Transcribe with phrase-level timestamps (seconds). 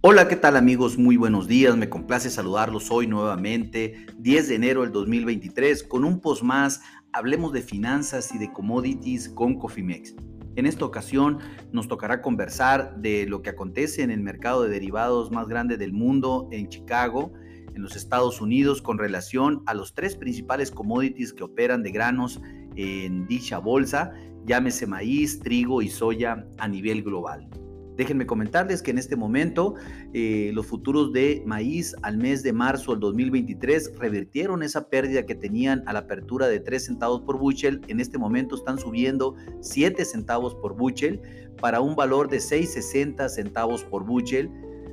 [0.00, 0.96] Hola, ¿qué tal amigos?
[0.96, 6.20] Muy buenos días, me complace saludarlos hoy nuevamente, 10 de enero del 2023, con un
[6.20, 6.82] post más,
[7.12, 10.14] hablemos de finanzas y de commodities con Cofimex.
[10.54, 11.40] En esta ocasión
[11.72, 15.92] nos tocará conversar de lo que acontece en el mercado de derivados más grande del
[15.92, 17.32] mundo en Chicago,
[17.74, 22.40] en los Estados Unidos, con relación a los tres principales commodities que operan de granos
[22.76, 24.12] en dicha bolsa,
[24.46, 27.50] llámese maíz, trigo y soya a nivel global.
[27.98, 29.74] Déjenme comentarles que en este momento
[30.14, 35.34] eh, los futuros de maíz al mes de marzo del 2023 revirtieron esa pérdida que
[35.34, 37.80] tenían a la apertura de 3 centavos por bushel.
[37.88, 41.20] En este momento están subiendo 7 centavos por bushel
[41.60, 44.48] para un valor de 6,60 centavos por bushel.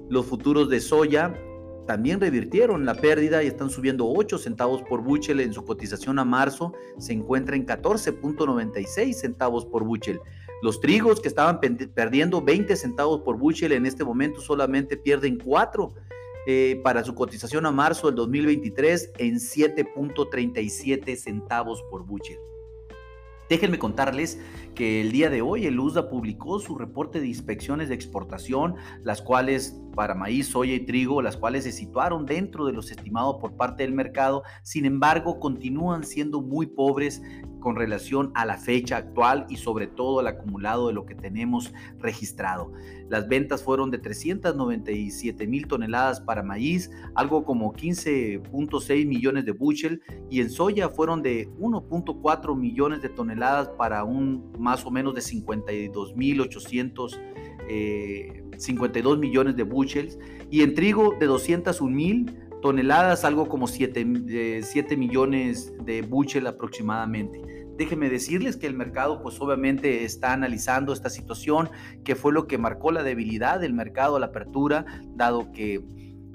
[0.09, 1.31] Los futuros de soya
[1.85, 6.25] también revirtieron la pérdida y están subiendo 8 centavos por bushel en su cotización a
[6.25, 6.73] marzo.
[6.97, 10.19] Se encuentra en 14.96 centavos por bushel.
[10.65, 15.93] Los trigos que estaban perdiendo 20 centavos por bushel en este momento solamente pierden 4
[16.47, 22.39] eh, para su cotización a marzo del 2023 en 7.37 centavos por bushel.
[23.47, 24.39] Déjenme contarles
[24.73, 29.21] que el día de hoy el USDA publicó su reporte de inspecciones de exportación, las
[29.21, 33.55] cuales para maíz, soya y trigo, las cuales se situaron dentro de los estimados por
[33.55, 37.21] parte del mercado, sin embargo continúan siendo muy pobres
[37.65, 41.73] con relación a la fecha actual y sobre todo al acumulado de lo que tenemos
[41.97, 42.71] registrado.
[43.09, 49.99] Las ventas fueron de 397 mil toneladas para maíz, algo como 15.6 millones de bushel,
[50.29, 55.21] y en soya fueron de 1.4 millones de toneladas para un más o menos de
[55.21, 57.19] 52 mil 800
[58.57, 60.17] 52 millones de bushels
[60.49, 67.41] y en trigo de 201 mil toneladas, algo como 7, 7 millones de bushel aproximadamente.
[67.77, 71.69] Déjenme decirles que el mercado pues obviamente está analizando esta situación,
[72.03, 74.85] que fue lo que marcó la debilidad del mercado a la apertura,
[75.15, 75.83] dado que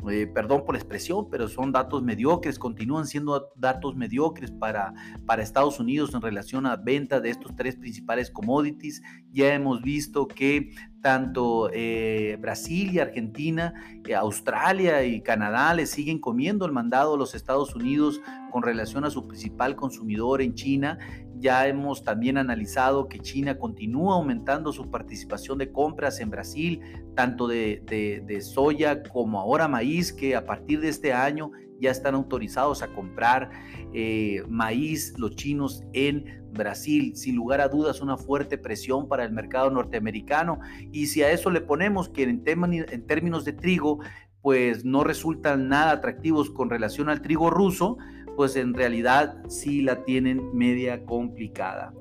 [0.09, 4.94] eh, perdón por la expresión, pero son datos mediocres, continúan siendo datos mediocres para,
[5.26, 9.03] para Estados Unidos en relación a venta de estos tres principales commodities.
[9.31, 13.75] Ya hemos visto que tanto eh, Brasil y Argentina,
[14.06, 19.05] eh, Australia y Canadá le siguen comiendo el mandado a los Estados Unidos con relación
[19.05, 20.99] a su principal consumidor en China.
[21.38, 26.81] Ya hemos también analizado que China continúa aumentando su participación de compras en Brasil,
[27.15, 27.82] tanto de,
[28.27, 31.50] de soya como ahora maíz, que a partir de este año
[31.81, 33.50] ya están autorizados a comprar
[33.93, 37.16] eh, maíz los chinos en Brasil.
[37.16, 40.61] Sin lugar a dudas, una fuerte presión para el mercado norteamericano.
[40.93, 44.00] Y si a eso le ponemos que en, en términos de trigo,
[44.43, 47.99] pues no resultan nada atractivos con relación al trigo ruso,
[48.37, 51.93] pues en realidad sí la tienen media complicada.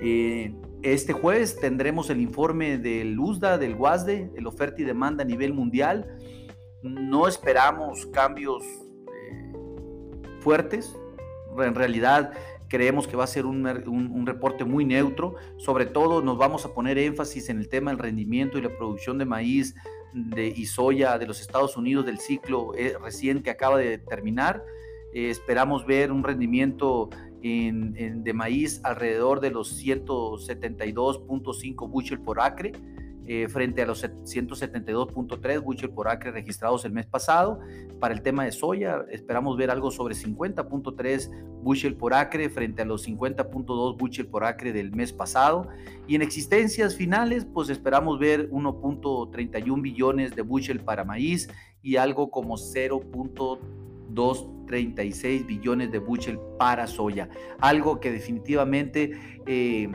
[0.00, 5.26] Eh, este jueves tendremos el informe del USDA, del WASDE, el oferta y demanda a
[5.26, 6.18] nivel mundial.
[6.82, 8.62] No esperamos cambios
[10.40, 10.94] fuertes.
[11.58, 12.32] En realidad
[12.68, 15.36] creemos que va a ser un, reporte muy neutro.
[15.56, 19.18] Sobre todo nos vamos a poner énfasis en el tema del rendimiento y la producción
[19.18, 19.74] de maíz
[20.12, 24.64] de, y soya de los Estados Unidos del ciclo eh, recién que acaba de terminar.
[25.12, 27.10] Eh, esperamos ver un rendimiento
[27.42, 32.72] de maíz alrededor de los 172.5 bushel por acre
[33.26, 37.58] eh, frente a los 172.3 bushel por acre registrados el mes pasado.
[37.98, 41.30] Para el tema de soya, esperamos ver algo sobre 50.3
[41.62, 45.68] bushel por acre frente a los 50.2 bushel por acre del mes pasado.
[46.06, 51.48] Y en existencias finales, pues esperamos ver 1.31 billones de bushel para maíz
[51.82, 57.30] y algo como 0.236 billones de bushel para soya.
[57.58, 59.18] Algo que definitivamente...
[59.46, 59.90] Eh,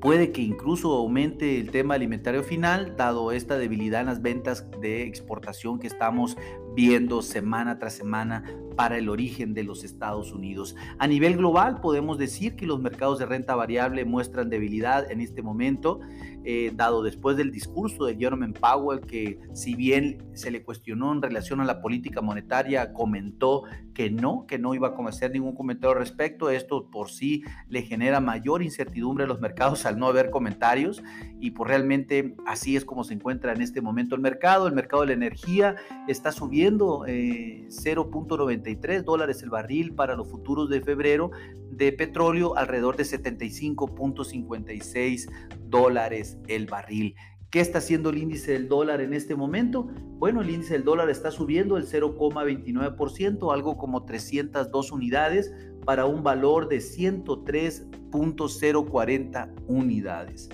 [0.00, 5.02] Puede que incluso aumente el tema alimentario final, dado esta debilidad en las ventas de
[5.02, 6.36] exportación que estamos
[6.74, 8.44] viendo semana tras semana
[8.76, 10.76] para el origen de los Estados Unidos.
[10.98, 15.42] A nivel global podemos decir que los mercados de renta variable muestran debilidad en este
[15.42, 15.98] momento,
[16.44, 21.22] eh, dado después del discurso de Jerome Powell, que si bien se le cuestionó en
[21.22, 23.64] relación a la política monetaria, comentó
[23.94, 26.48] que no, que no iba a hacer ningún comentario al respecto.
[26.50, 31.02] Esto por sí le genera mayor incertidumbre a los mercados al no haber comentarios
[31.40, 34.68] y pues realmente así es como se encuentra en este momento el mercado.
[34.68, 35.74] El mercado de la energía
[36.06, 41.30] está subiendo 0.90 eh, dólares el barril para los futuros de febrero
[41.70, 45.30] de petróleo, alrededor de 75.56
[45.68, 47.14] dólares el barril.
[47.50, 49.88] ¿Qué está haciendo el índice del dólar en este momento?
[50.18, 55.50] Bueno, el índice del dólar está subiendo el 0,29%, algo como 302 unidades,
[55.86, 60.50] para un valor de 103.040 unidades.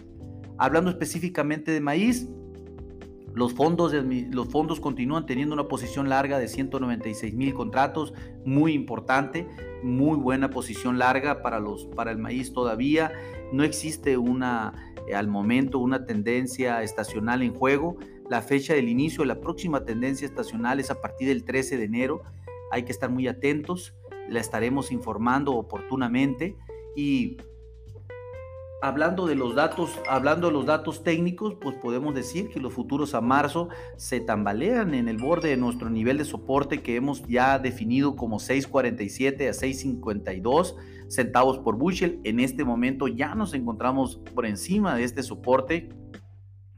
[0.56, 2.28] Hablando específicamente de maíz,
[3.34, 8.14] Los fondos, los fondos continúan teniendo una posición larga de 196 mil contratos,
[8.44, 9.48] muy importante,
[9.82, 13.12] muy buena posición larga para, los, para el maíz todavía.
[13.52, 17.96] No existe una, eh, al momento una tendencia estacional en juego.
[18.30, 21.84] La fecha del inicio de la próxima tendencia estacional es a partir del 13 de
[21.84, 22.22] enero.
[22.70, 23.94] Hay que estar muy atentos,
[24.28, 26.56] la estaremos informando oportunamente
[26.94, 27.36] y
[28.84, 33.14] hablando de los datos, hablando de los datos técnicos, pues podemos decir que los futuros
[33.14, 37.58] a marzo se tambalean en el borde de nuestro nivel de soporte que hemos ya
[37.58, 40.74] definido como 6.47 a 6.52
[41.08, 42.20] centavos por bushel.
[42.24, 45.88] En este momento ya nos encontramos por encima de este soporte.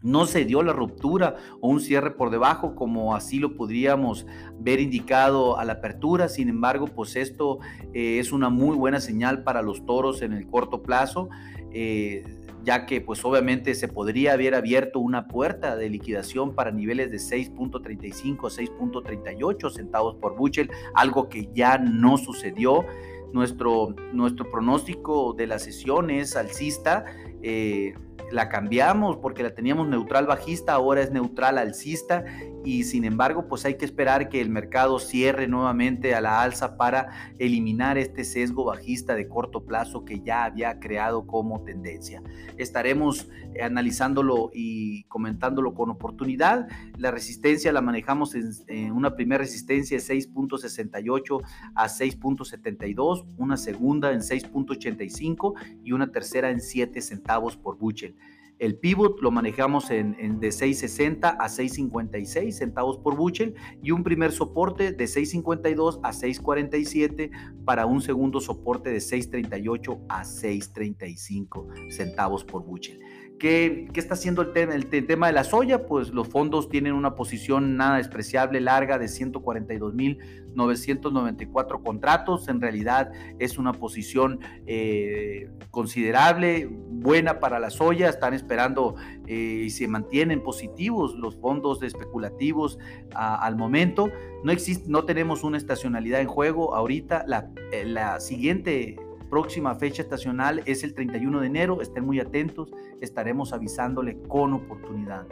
[0.03, 4.27] No se dio la ruptura o un cierre por debajo como así lo podríamos
[4.59, 6.29] ver indicado a la apertura.
[6.29, 7.59] Sin embargo, pues esto
[7.95, 11.29] eh, es una muy buena señal para los toros en el corto plazo.
[11.73, 12.25] Eh,
[12.67, 17.19] ya que pues obviamente se podría haber abierto una puerta de liquidación para niveles de
[17.19, 22.85] 6.35 a 6.38 centavos por bushel, algo que ya no sucedió.
[23.33, 27.05] Nuestro, nuestro pronóstico de la sesión es alcista.
[27.43, 27.95] Eh,
[28.31, 32.25] la cambiamos porque la teníamos neutral bajista, ahora es neutral alcista
[32.65, 36.77] y sin embargo pues hay que esperar que el mercado cierre nuevamente a la alza
[36.77, 42.23] para eliminar este sesgo bajista de corto plazo que ya había creado como tendencia.
[42.57, 43.29] Estaremos
[43.63, 46.67] analizándolo y comentándolo con oportunidad.
[46.99, 51.43] La resistencia la manejamos en, una primera resistencia de 6.68
[51.75, 55.55] a 6.72, una segunda en 6.85
[55.85, 57.79] y una tercera en 7 centavos por
[58.13, 58.37] buchel.
[58.59, 64.33] El pivot lo manejamos en, de 6.60 a 6.56 centavos por bushel y un primer
[64.33, 67.31] soporte de 6.52 a 6.47
[67.67, 72.99] para un segundo soporte de 6.38 a 6.35 centavos por bushel.
[73.39, 74.75] ¿Qué, está haciendo el tema,
[75.27, 75.87] de la soya?
[75.87, 82.49] Pues los fondos tienen una posición nada despreciable, larga, de 142.994 contratos.
[82.49, 88.09] En realidad es una posición eh, considerable, buena para la soya.
[88.09, 88.95] Están esperando
[89.27, 92.79] eh, y se mantienen positivos los fondos especulativos
[93.15, 94.11] al momento.
[94.45, 96.75] No, existe, no tenemos una estacionalidad en juego.
[96.75, 98.97] Ahorita la, eh, la siguiente
[99.29, 105.27] próxima fecha estacional es el 31 de enero, estén muy atentos, estaremos avisándole con oportunidad.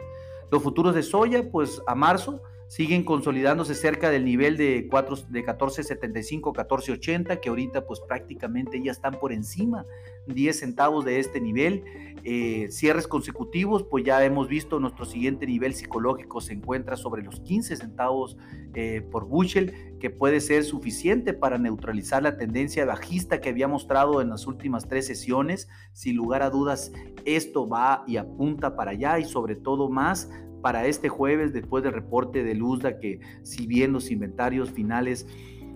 [0.51, 5.45] Los futuros de soya, pues a marzo, siguen consolidándose cerca del nivel de, 4, de
[5.45, 9.85] 14.75, 14.80, que ahorita pues prácticamente ya están por encima
[10.27, 11.83] 10 centavos de este nivel.
[12.23, 17.39] Eh, cierres consecutivos, pues ya hemos visto nuestro siguiente nivel psicológico se encuentra sobre los
[17.41, 18.37] 15 centavos
[18.73, 24.21] eh, por bushel, que puede ser suficiente para neutralizar la tendencia bajista que había mostrado
[24.21, 25.69] en las últimas tres sesiones.
[25.93, 26.91] Sin lugar a dudas,
[27.25, 30.29] esto va y apunta para allá y sobre todo más
[30.65, 35.27] para este jueves después del reporte de Luzda que si bien los inventarios finales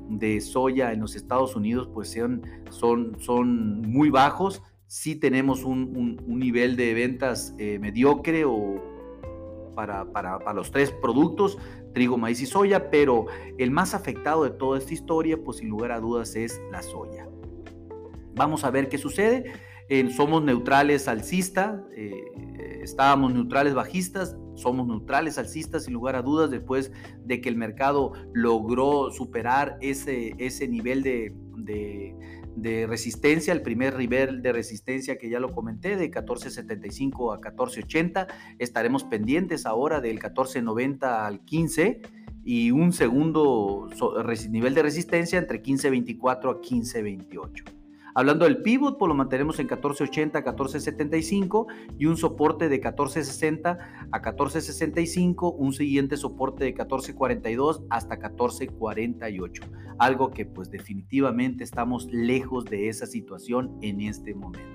[0.09, 2.41] de soya en los Estados Unidos pues sean,
[2.71, 8.81] son, son muy bajos, sí tenemos un, nivel de ventas eh, mediocre o
[9.75, 11.59] para, para, para, los tres productos,
[11.93, 13.27] trigo, maíz y soya, pero
[13.59, 17.29] el más afectado de toda esta historia, pues sin lugar a dudas, es la soya.
[18.33, 19.53] Vamos a ver qué sucede.
[20.17, 26.91] somos neutrales alcista, eh, estábamos neutrales bajistas, somos neutrales, alcistas, sin lugar a dudas, después
[27.25, 31.33] de que el mercado logró superar ese, ese nivel de,
[32.55, 38.27] de, resistencia, el primer nivel de resistencia que ya lo comenté, de 14.75 a 14.80.
[38.59, 42.01] Estaremos pendientes ahora del 14.90 al 15
[42.43, 43.89] y un segundo
[44.49, 47.78] nivel de resistencia entre 15.24 a 15.28.
[48.15, 54.17] Hablando del pivot, pues lo mantenemos en 1480 1475 y un soporte de 1460 a
[54.17, 59.63] 1465, un siguiente soporte de 1442 hasta 1448.
[59.97, 64.67] Algo que pues definitivamente estamos lejos de esa situación en este momento.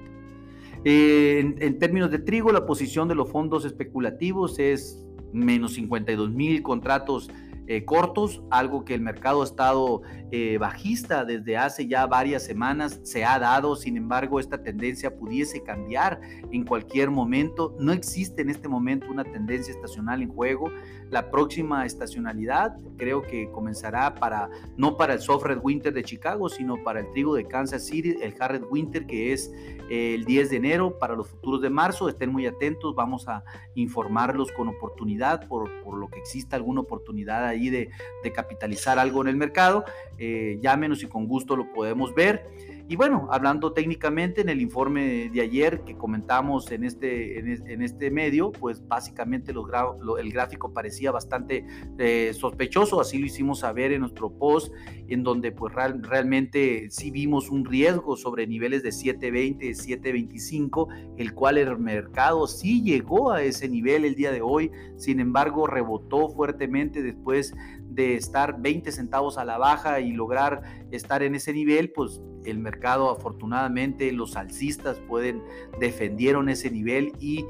[0.85, 5.01] en, en términos de trigo, la posición de los fondos especulativos es
[5.33, 7.31] menos 52 mil contratos
[7.67, 13.01] eh, cortos, algo que el mercado ha estado eh, bajista desde hace ya varias semanas,
[13.05, 17.75] se ha dado, sin embargo, esta tendencia pudiese cambiar en cualquier momento.
[17.79, 20.71] No existe en este momento una tendencia estacional en juego.
[21.11, 26.49] La próxima estacionalidad creo que comenzará para, no para el soft red winter de Chicago,
[26.49, 29.53] sino para el trigo de Kansas City, el hard red winter que es
[29.89, 32.09] eh, el 10 de enero para los futuros de marzo.
[32.09, 33.45] Estén muy atentos, vamos a
[33.75, 37.91] informarlos con oportunidad por, por lo que exista alguna oportunidad ahí de,
[38.35, 39.85] capitalizar algo en el mercado.
[40.19, 42.49] Eh, llámenos y con gusto lo podemos ver.
[42.87, 47.39] Y bueno, hablando técnicamente en el informe de ayer que comentamos en este,
[47.83, 51.67] este medio, pues básicamente el gráfico parecía bastante
[51.99, 54.71] eh, sospechoso, así lo hicimos saber en nuestro post,
[55.09, 61.57] en donde pues realmente sí vimos un riesgo sobre niveles de 7.20, 7.25, el cual
[61.57, 67.03] el mercado sí llegó a ese nivel el día de hoy, sin embargo rebotó fuertemente
[67.03, 70.61] después de estar 20 centavos a la baja y lograr
[70.91, 75.43] estar en ese nivel, pues el mercado afortunadamente los alcistas pueden
[75.81, 77.45] defendieron ese nivel y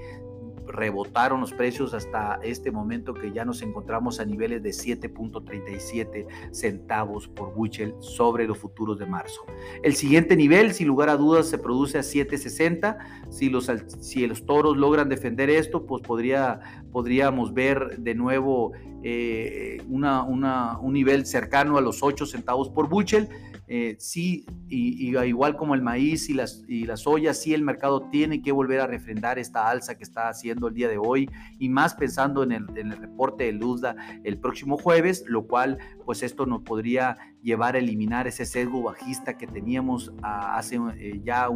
[0.67, 7.29] rebotaron los precios hasta este momento que ya nos encontramos a niveles de 7.37 centavos
[7.29, 9.45] por Buchel sobre los futuros de marzo.
[9.83, 13.31] El siguiente nivel, sin lugar a dudas, se produce a 7.60.
[13.31, 13.71] Si los,
[14.01, 16.61] si los toros logran defender esto, pues podría,
[16.93, 18.73] podríamos ver de nuevo
[19.03, 23.29] eh, un nivel cercano a los 8 centavos por Buchel.
[23.67, 28.09] Eh, sí, y, igual como el maíz y las, y las ollas, sí el mercado
[28.11, 31.71] tiene que volver a refrendar esta alza que está haciendo el día de hoy y
[31.71, 36.23] más pensando en el, en el reporte de Luzda el próximo jueves, lo cual pues
[36.23, 41.49] esto nos podría llevar a eliminar ese sesgo bajista que teníamos hace eh, ya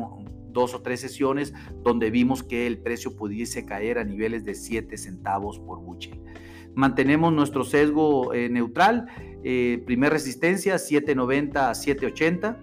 [0.50, 4.96] dos o tres sesiones donde vimos que el precio pudiese caer a niveles de 7
[4.96, 6.20] centavos por buche.
[6.74, 9.06] Mantenemos nuestro sesgo eh, neutral
[9.50, 12.58] eh, primer resistencia 7.90 a 7.80.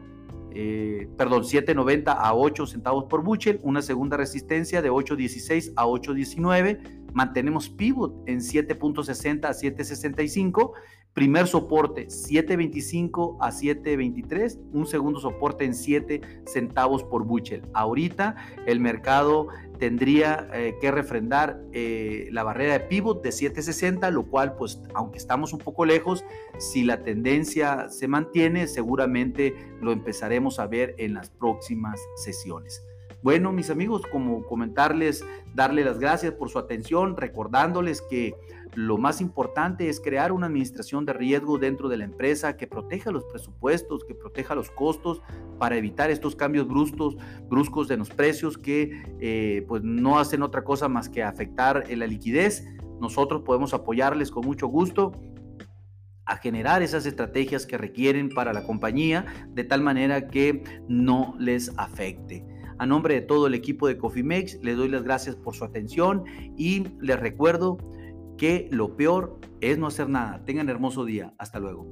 [0.51, 7.04] Eh, perdón, 7.90 a 8 centavos por buchel, una segunda resistencia de 8.16 a 8.19,
[7.15, 10.74] mantenemos pivot en 7.60 a 7.65
[11.15, 17.62] Primer soporte 7.25 a 7.23, un segundo soporte en 7 centavos por Buchel.
[17.74, 19.48] Ahorita el mercado
[19.79, 25.17] tendría eh, que refrendar eh, la barrera de pivot de 7.60, lo cual pues aunque
[25.17, 26.25] estamos un poco lejos,
[26.57, 32.84] si la tendencia se mantiene, seguramente lo empezaremos a ver en las próximas sesiones.
[33.25, 38.36] Bueno, mis amigos, como comentarles, darle las gracias por su atención, recordándoles que
[38.75, 43.10] lo más importante es crear una administración de riesgo dentro de la empresa que proteja
[43.10, 45.24] los presupuestos, que proteja los costos
[45.58, 47.17] para evitar estos cambios bruscos,
[47.50, 52.05] bruscos de los precios que eh, pues no hacen otra cosa más que afectar la
[52.05, 52.63] liquidez.
[53.01, 55.13] Nosotros podemos apoyarles con mucho gusto
[56.27, 61.72] a generar esas estrategias que requieren para la compañía de tal manera que no les
[61.75, 62.46] afecte.
[62.77, 66.24] A nombre de todo el equipo de Cofimex, les doy las gracias por su atención
[66.58, 67.77] y les recuerdo
[68.38, 70.44] que lo peor es no hacer nada.
[70.46, 71.34] Tengan hermoso día.
[71.38, 71.88] Hasta luego.